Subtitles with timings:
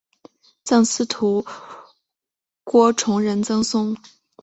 [0.63, 1.45] 赠司徒
[2.63, 3.95] 郭崇仁曾孙。